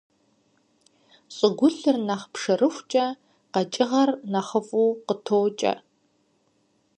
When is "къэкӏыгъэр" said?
3.53-4.09